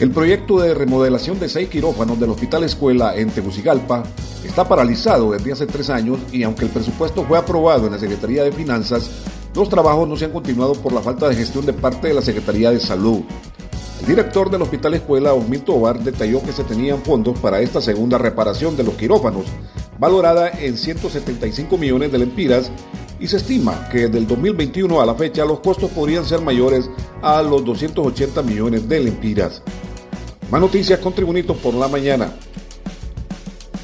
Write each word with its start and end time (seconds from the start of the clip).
El 0.00 0.12
proyecto 0.12 0.58
de 0.58 0.72
remodelación 0.72 1.38
de 1.38 1.50
seis 1.50 1.68
quirófanos 1.68 2.18
del 2.18 2.30
Hospital 2.30 2.64
Escuela 2.64 3.14
en 3.14 3.28
Tegucigalpa 3.28 4.02
está 4.42 4.66
paralizado 4.66 5.32
desde 5.32 5.52
hace 5.52 5.66
tres 5.66 5.90
años 5.90 6.18
y 6.32 6.42
aunque 6.42 6.64
el 6.64 6.70
presupuesto 6.70 7.22
fue 7.24 7.36
aprobado 7.36 7.84
en 7.84 7.92
la 7.92 7.98
Secretaría 7.98 8.42
de 8.42 8.50
Finanzas, 8.50 9.10
los 9.54 9.68
trabajos 9.68 10.08
no 10.08 10.16
se 10.16 10.24
han 10.24 10.32
continuado 10.32 10.72
por 10.72 10.94
la 10.94 11.02
falta 11.02 11.28
de 11.28 11.36
gestión 11.36 11.66
de 11.66 11.74
parte 11.74 12.08
de 12.08 12.14
la 12.14 12.22
Secretaría 12.22 12.70
de 12.70 12.80
Salud. 12.80 13.20
El 14.00 14.06
director 14.06 14.50
del 14.50 14.62
Hospital 14.62 14.94
Escuela, 14.94 15.34
Osmil 15.34 15.60
Tobar, 15.60 16.02
detalló 16.02 16.42
que 16.42 16.52
se 16.52 16.64
tenían 16.64 17.02
fondos 17.02 17.38
para 17.38 17.60
esta 17.60 17.82
segunda 17.82 18.16
reparación 18.16 18.78
de 18.78 18.84
los 18.84 18.94
quirófanos, 18.94 19.44
valorada 19.98 20.48
en 20.48 20.78
175 20.78 21.76
millones 21.76 22.10
de 22.10 22.18
lempiras, 22.20 22.72
y 23.20 23.26
se 23.26 23.36
estima 23.36 23.86
que 23.90 24.06
desde 24.06 24.16
el 24.16 24.26
2021 24.26 24.98
a 24.98 25.04
la 25.04 25.14
fecha 25.14 25.44
los 25.44 25.60
costos 25.60 25.90
podrían 25.90 26.24
ser 26.24 26.40
mayores 26.40 26.88
a 27.20 27.42
los 27.42 27.62
280 27.66 28.42
millones 28.42 28.88
de 28.88 29.00
lempiras. 29.00 29.62
Más 30.50 30.60
noticias 30.60 30.98
con 30.98 31.12
Tribunitos 31.12 31.56
por 31.58 31.74
la 31.74 31.86
mañana. 31.86 32.32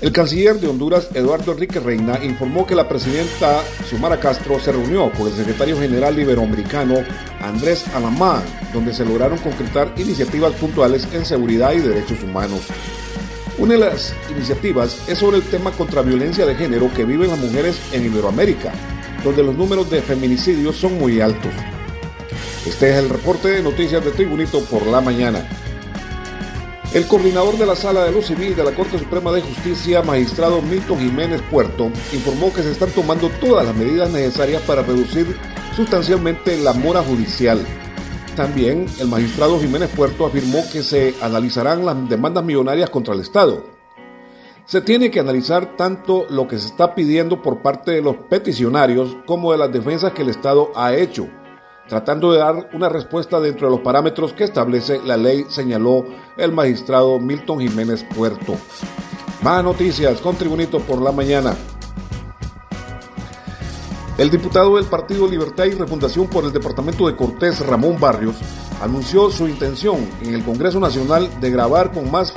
El 0.01 0.11
canciller 0.11 0.59
de 0.59 0.67
Honduras, 0.67 1.09
Eduardo 1.15 1.53
Enrique 1.53 1.79
Reina, 1.79 2.19
informó 2.25 2.67
que 2.67 2.75
la 2.75 2.89
presidenta 2.89 3.63
Xiomara 3.89 4.19
Castro 4.19 4.59
se 4.59 4.73
reunió 4.73 5.13
con 5.13 5.29
el 5.29 5.33
secretario 5.33 5.79
general 5.79 6.19
iberoamericano 6.19 6.97
Andrés 7.41 7.87
Alamán, 7.95 8.43
donde 8.75 8.93
se 8.93 9.05
lograron 9.05 9.39
concretar 9.39 9.95
iniciativas 9.97 10.55
puntuales 10.55 11.07
en 11.13 11.25
seguridad 11.25 11.73
y 11.73 11.79
derechos 11.79 12.21
humanos. 12.25 12.63
Una 13.59 13.75
de 13.75 13.81
las 13.81 14.13
iniciativas 14.29 15.09
es 15.09 15.19
sobre 15.19 15.37
el 15.37 15.45
tema 15.45 15.71
contra 15.71 16.03
violencia 16.03 16.45
de 16.45 16.57
género 16.57 16.93
que 16.93 17.05
viven 17.05 17.31
las 17.31 17.39
mujeres 17.39 17.81
en 17.93 18.07
Iberoamérica, 18.07 18.73
donde 19.23 19.45
los 19.45 19.55
números 19.55 19.89
de 19.89 20.03
feminicidios 20.03 20.77
son 20.77 20.99
muy 20.99 21.21
altos. 21.21 21.53
Este 22.67 22.91
es 22.91 22.97
el 22.97 23.09
reporte 23.09 23.49
de 23.49 23.63
noticias 23.63 24.05
de 24.05 24.11
Tribunito 24.11 24.61
por 24.65 24.85
la 24.89 25.01
mañana. 25.01 25.49
El 26.95 27.07
coordinador 27.09 27.59
de 27.59 27.67
la 27.67 27.77
Sala 27.77 28.05
de 28.05 28.13
lo 28.13 28.23
Civil 28.23 28.55
de 28.57 28.65
la 28.65 28.73
Corte 28.73 28.99
Suprema 28.99 29.33
de 29.33 29.43
Justicia, 29.43 30.03
magistrado 30.03 30.63
Milton 30.63 30.99
Jiménez 30.99 31.43
Puerto, 31.51 31.91
informó 32.13 32.53
que 32.53 32.63
se 32.63 32.71
están 32.71 32.91
tomando 32.91 33.29
todas 33.41 33.67
las 33.67 33.75
medidas 33.75 34.11
necesarias 34.11 34.63
para 34.63 34.83
reducir 34.83 35.37
sustancialmente 35.75 36.57
la 36.57 36.73
mora 36.73 37.03
judicial. 37.03 37.61
También 38.35 38.87
el 39.01 39.09
magistrado 39.09 39.61
Jiménez 39.61 39.91
Puerto 39.95 40.27
afirmó 40.27 40.63
que 40.73 40.83
se 40.83 41.15
analizarán 41.21 41.85
las 41.85 42.09
demandas 42.09 42.45
millonarias 42.45 42.89
contra 42.89 43.15
el 43.15 43.21
Estado. 43.21 43.65
Se 44.65 44.81
tiene 44.81 45.11
que 45.11 45.21
analizar 45.21 45.77
tanto 45.77 46.27
lo 46.31 46.49
que 46.49 46.59
se 46.59 46.69
está 46.69 46.95
pidiendo 46.95 47.43
por 47.43 47.63
parte 47.63 47.91
de 47.91 48.03
los 48.03 48.17
peticionarios 48.17 49.17
como 49.27 49.53
de 49.53 49.59
las 49.59 49.73
defensas 49.73 50.13
que 50.13 50.23
el 50.23 50.31
Estado 50.31 50.71
ha 50.75 50.95
hecho 50.95 51.29
tratando 51.89 52.33
de 52.33 52.39
dar 52.39 52.71
una 52.73 52.89
respuesta 52.89 53.41
dentro 53.41 53.69
de 53.69 53.77
los 53.77 53.85
parámetros 53.85 54.33
que 54.33 54.45
establece 54.45 55.01
la 55.05 55.17
ley, 55.17 55.47
señaló 55.49 56.07
el 56.37 56.53
magistrado 56.53 57.19
Milton 57.19 57.61
Jiménez 57.61 58.05
Puerto. 58.15 58.55
Más 59.43 59.63
noticias 59.63 60.21
con 60.21 60.37
Tribunito 60.37 60.81
por 60.81 61.01
la 61.01 61.13
mañana. 61.13 61.55
El 64.19 64.31
diputado 64.31 64.77
del 64.77 64.87
Partido 64.87 65.29
Libertad 65.29 65.67
y 65.67 65.73
Refundación 65.73 66.27
por 66.27 66.45
el 66.45 66.53
Departamento 66.53 67.07
de 67.07 67.15
Cortés, 67.15 67.65
Ramón 67.67 68.01
Barrios, 68.01 68.37
anunció 68.81 69.31
su 69.31 69.47
intención 69.47 70.09
en 70.23 70.35
el 70.35 70.45
Congreso 70.45 70.81
Nacional 70.81 71.29
de 71.41 71.51
grabar 71.51 71.93
con 71.93 72.11
más 72.11 72.33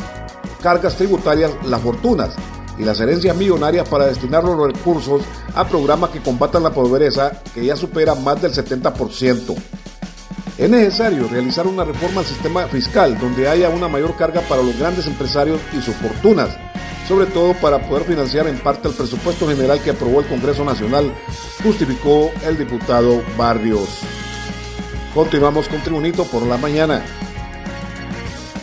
cargas 0.61 0.97
tributarias 0.97 1.51
las 1.65 1.81
fortunas 1.81 2.35
y 2.79 2.83
las 2.83 2.99
herencias 3.01 3.35
millonarias 3.35 3.87
para 3.87 4.07
destinar 4.07 4.43
los 4.43 4.73
recursos 4.73 5.21
a 5.53 5.67
programas 5.67 6.09
que 6.09 6.21
combatan 6.21 6.63
la 6.63 6.71
pobreza 6.71 7.43
que 7.53 7.65
ya 7.65 7.75
supera 7.75 8.15
más 8.15 8.41
del 8.41 8.53
70%. 8.53 9.55
Es 10.57 10.69
necesario 10.69 11.27
realizar 11.27 11.67
una 11.67 11.83
reforma 11.83 12.21
al 12.21 12.27
sistema 12.27 12.67
fiscal 12.67 13.19
donde 13.19 13.47
haya 13.47 13.69
una 13.69 13.87
mayor 13.87 14.15
carga 14.15 14.41
para 14.41 14.63
los 14.63 14.77
grandes 14.77 15.07
empresarios 15.07 15.59
y 15.77 15.81
sus 15.81 15.95
fortunas, 15.95 16.49
sobre 17.07 17.27
todo 17.27 17.53
para 17.53 17.79
poder 17.87 18.05
financiar 18.05 18.47
en 18.47 18.57
parte 18.59 18.87
el 18.87 18.93
presupuesto 18.93 19.47
general 19.47 19.81
que 19.81 19.91
aprobó 19.91 20.21
el 20.21 20.27
Congreso 20.27 20.63
Nacional, 20.63 21.13
justificó 21.63 22.31
el 22.45 22.57
diputado 22.57 23.21
Barrios. 23.37 23.89
Continuamos 25.13 25.67
con 25.67 25.81
Tribunito 25.81 26.23
por 26.25 26.43
la 26.43 26.57
mañana. 26.57 27.03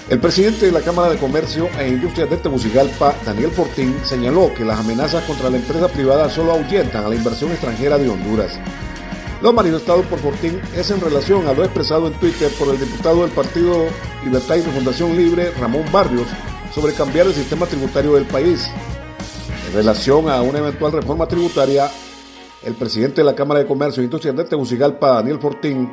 El 0.09 0.21
presidente 0.21 0.67
de 0.67 0.73
la 0.73 0.83
Cámara 0.83 1.11
de 1.11 1.19
Comercio 1.19 1.69
e 1.81 1.89
Industrias 1.89 2.31
de 2.31 2.37
Tegucigalpa, 2.37 3.17
Daniel 3.25 3.51
Fortín, 3.51 3.93
señaló 4.05 4.55
que 4.55 4.65
las 4.65 4.79
amenazas 4.79 5.25
contra 5.25 5.51
la 5.51 5.57
empresa 5.57 5.89
privada 5.89 6.31
solo 6.31 6.53
ahuyentan 6.53 7.05
a 7.05 7.09
la 7.09 7.17
inversión 7.17 7.51
extranjera 7.51 7.99
de 7.99 8.09
Honduras. 8.09 8.53
Lo 9.43 9.53
manifestado 9.53 10.03
por 10.03 10.21
Fortín 10.21 10.61
es 10.77 10.93
en 10.93 11.01
relación 11.01 11.49
a 11.49 11.53
lo 11.55 11.65
expresado 11.65 12.07
en 12.07 12.13
Twitter 12.21 12.53
por 12.57 12.69
el 12.69 12.79
diputado 12.79 13.23
del 13.23 13.33
Partido 13.33 13.87
Libertad 14.25 14.55
y 14.55 14.63
Fundación 14.63 15.17
Libre, 15.17 15.51
Ramón 15.59 15.85
Barrios, 15.91 16.29
sobre 16.73 16.93
cambiar 16.93 17.27
el 17.27 17.35
sistema 17.35 17.67
tributario 17.67 18.15
del 18.15 18.27
país. 18.27 18.71
En 19.67 19.75
relación 19.75 20.31
a 20.31 20.41
una 20.41 20.61
eventual 20.61 20.93
reforma 20.93 21.27
tributaria, 21.27 21.91
el 22.63 22.75
presidente 22.75 23.23
de 23.23 23.25
la 23.25 23.35
Cámara 23.35 23.59
de 23.59 23.67
Comercio 23.67 24.03
e 24.03 24.05
Industrias 24.05 24.37
de 24.37 24.45
Tegucigalpa, 24.45 25.15
Daniel 25.15 25.41
Fortín, 25.41 25.91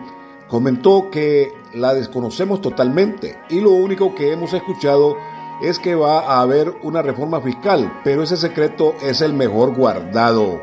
comentó 0.48 1.09
que 1.12 1.54
la 1.74 1.94
desconocemos 1.94 2.62
totalmente 2.62 3.40
y 3.50 3.59
lo 3.59 3.72
único 3.72 4.14
que 4.16 4.31
hemos 4.31 4.54
escuchado 4.54 5.16
es 5.62 5.80
que 5.80 5.96
va 5.96 6.20
a 6.20 6.42
haber 6.42 6.74
una 6.84 7.02
reforma 7.02 7.40
fiscal, 7.42 8.02
pero 8.04 8.24
ese 8.24 8.38
secreto 8.38 8.96
es 9.02 9.22
el 9.22 9.34
mejor 9.34 9.76
guardado. 9.76 10.62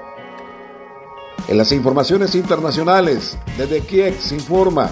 En 1.49 1.57
las 1.57 1.73
informaciones 1.73 2.35
internacionales, 2.35 3.37
desde 3.57 3.81
Kiev 3.81 4.21
se 4.21 4.35
informa, 4.35 4.91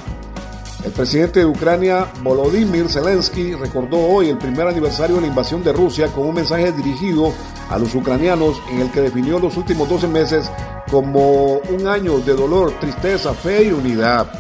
el 0.84 0.92
presidente 0.92 1.40
de 1.40 1.46
Ucrania, 1.46 2.06
Volodymyr 2.22 2.88
Zelensky, 2.88 3.54
recordó 3.54 3.98
hoy 3.98 4.28
el 4.28 4.38
primer 4.38 4.68
aniversario 4.68 5.16
de 5.16 5.22
la 5.22 5.26
invasión 5.26 5.62
de 5.64 5.72
Rusia 5.72 6.06
con 6.08 6.26
un 6.26 6.34
mensaje 6.34 6.70
dirigido 6.72 7.32
a 7.68 7.78
los 7.78 7.94
ucranianos 7.94 8.62
en 8.70 8.80
el 8.82 8.90
que 8.90 9.00
definió 9.00 9.38
los 9.40 9.56
últimos 9.56 9.88
12 9.88 10.06
meses 10.06 10.50
como 10.88 11.58
un 11.58 11.86
año 11.86 12.18
de 12.20 12.32
dolor, 12.32 12.72
tristeza, 12.80 13.34
fe 13.34 13.64
y 13.64 13.72
unidad. 13.72 14.30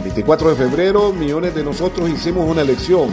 El 0.00 0.04
24 0.04 0.48
de 0.48 0.56
febrero, 0.56 1.12
millones 1.12 1.54
de 1.54 1.62
nosotros 1.62 2.08
hicimos 2.08 2.48
una 2.48 2.62
elección, 2.62 3.10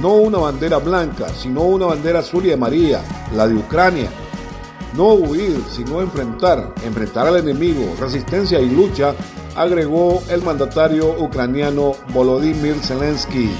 no 0.00 0.14
una 0.14 0.38
bandera 0.38 0.78
blanca, 0.78 1.28
sino 1.30 1.62
una 1.62 1.86
bandera 1.86 2.20
azul 2.20 2.46
y 2.46 2.52
amarilla, 2.52 3.02
la 3.34 3.48
de 3.48 3.56
Ucrania. 3.56 4.08
No 4.94 5.14
huir, 5.14 5.60
sino 5.68 6.00
enfrentar, 6.00 6.74
enfrentar 6.84 7.26
al 7.26 7.38
enemigo, 7.38 7.92
resistencia 7.98 8.60
y 8.60 8.70
lucha, 8.70 9.16
agregó 9.56 10.22
el 10.30 10.40
mandatario 10.42 11.10
ucraniano 11.20 11.94
Volodymyr 12.14 12.76
Zelensky. 12.84 13.50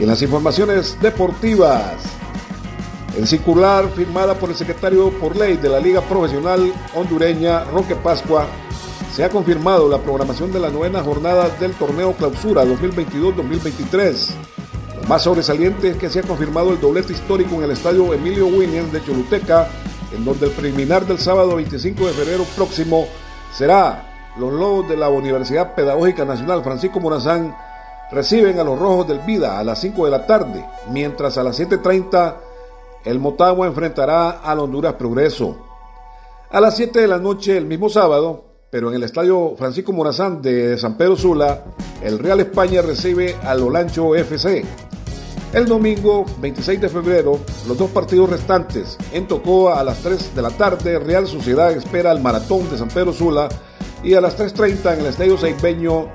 En 0.00 0.06
las 0.06 0.22
informaciones 0.22 0.96
deportivas, 1.02 1.96
en 3.14 3.26
circular 3.26 3.90
firmada 3.90 4.32
por 4.32 4.48
el 4.48 4.56
secretario 4.56 5.10
por 5.18 5.36
ley 5.36 5.58
de 5.58 5.68
la 5.68 5.80
Liga 5.80 6.00
Profesional 6.00 6.72
Hondureña, 6.94 7.64
Roque 7.64 7.94
Pascua, 7.94 8.46
se 9.18 9.24
ha 9.24 9.30
confirmado 9.30 9.88
la 9.88 9.98
programación 9.98 10.52
de 10.52 10.60
la 10.60 10.70
novena 10.70 11.02
jornada 11.02 11.48
del 11.58 11.72
torneo 11.72 12.12
Clausura 12.12 12.64
2022-2023. 12.64 14.28
Lo 14.94 15.08
más 15.08 15.22
sobresaliente 15.22 15.88
es 15.88 15.96
que 15.96 16.08
se 16.08 16.20
ha 16.20 16.22
confirmado 16.22 16.70
el 16.70 16.80
doblete 16.80 17.14
histórico 17.14 17.56
en 17.56 17.64
el 17.64 17.72
estadio 17.72 18.14
Emilio 18.14 18.46
Williams 18.46 18.92
de 18.92 19.04
Choluteca, 19.04 19.66
en 20.16 20.24
donde 20.24 20.46
el 20.46 20.52
preliminar 20.52 21.04
del 21.04 21.18
sábado 21.18 21.56
25 21.56 22.06
de 22.06 22.12
febrero 22.12 22.44
próximo 22.54 23.08
será 23.52 24.34
los 24.38 24.52
Lobos 24.52 24.88
de 24.88 24.96
la 24.96 25.08
Universidad 25.08 25.74
Pedagógica 25.74 26.24
Nacional 26.24 26.62
Francisco 26.62 27.00
Morazán 27.00 27.56
reciben 28.12 28.60
a 28.60 28.62
los 28.62 28.78
Rojos 28.78 29.08
del 29.08 29.18
Vida 29.18 29.58
a 29.58 29.64
las 29.64 29.80
5 29.80 30.04
de 30.04 30.10
la 30.12 30.26
tarde, 30.26 30.64
mientras 30.92 31.36
a 31.38 31.42
las 31.42 31.58
7.30 31.58 32.36
el 33.04 33.18
Motagua 33.18 33.66
enfrentará 33.66 34.30
al 34.44 34.60
Honduras 34.60 34.94
Progreso. 34.94 35.56
A 36.52 36.60
las 36.60 36.76
7 36.76 37.00
de 37.00 37.08
la 37.08 37.18
noche 37.18 37.56
el 37.56 37.66
mismo 37.66 37.88
sábado, 37.88 38.47
pero 38.70 38.88
en 38.88 38.96
el 38.96 39.02
estadio 39.02 39.54
Francisco 39.56 39.92
Morazán 39.92 40.42
de 40.42 40.76
San 40.76 40.96
Pedro 40.96 41.16
Sula, 41.16 41.64
el 42.02 42.18
Real 42.18 42.40
España 42.40 42.82
recibe 42.82 43.36
al 43.42 43.62
Olancho 43.62 44.14
FC. 44.14 44.64
El 45.54 45.64
domingo 45.64 46.26
26 46.40 46.80
de 46.82 46.88
febrero, 46.90 47.40
los 47.66 47.78
dos 47.78 47.90
partidos 47.90 48.28
restantes. 48.28 48.98
En 49.12 49.26
Tocoa 49.26 49.80
a 49.80 49.84
las 49.84 49.98
3 50.02 50.34
de 50.34 50.42
la 50.42 50.50
tarde, 50.50 50.98
Real 50.98 51.26
Sociedad 51.26 51.72
espera 51.72 52.12
el 52.12 52.20
maratón 52.20 52.68
de 52.70 52.76
San 52.76 52.88
Pedro 52.88 53.14
Sula 53.14 53.48
y 54.04 54.12
a 54.12 54.20
las 54.20 54.38
3.30 54.38 54.94
en 54.94 55.00
el 55.00 55.06
Estadio 55.06 55.38
Seibeño, 55.38 56.08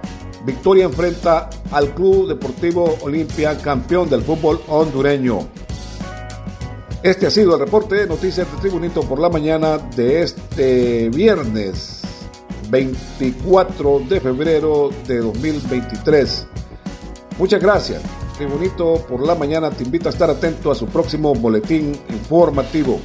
Victoria 0.45 0.85
enfrenta 0.85 1.49
al 1.71 1.95
Club 1.95 2.27
Deportivo 2.27 2.97
Olimpia, 3.01 3.57
campeón 3.57 4.09
del 4.09 4.21
fútbol 4.21 4.61
hondureño. 4.67 5.47
Este 7.01 7.25
ha 7.25 7.31
sido 7.31 7.55
el 7.55 7.59
reporte 7.59 7.95
de 7.95 8.07
Noticias 8.07 8.49
de 8.49 8.57
Tribunito 8.59 9.01
por 9.01 9.19
la 9.19 9.29
mañana 9.29 9.77
de 9.77 10.21
este 10.21 11.09
viernes 11.09 11.92
24 12.73 13.99
de 14.09 14.19
febrero 14.19 14.89
de 15.07 15.19
2023. 15.19 16.47
Muchas 17.37 17.61
gracias. 17.61 18.01
Tribunito 18.35 18.95
por 19.07 19.23
la 19.23 19.35
mañana 19.35 19.69
te 19.69 19.83
invita 19.83 20.09
a 20.09 20.11
estar 20.11 20.27
atento 20.31 20.71
a 20.71 20.75
su 20.75 20.87
próximo 20.87 21.35
boletín 21.35 21.95
informativo. 22.09 22.99